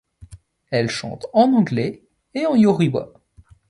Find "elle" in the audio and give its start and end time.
0.71-0.89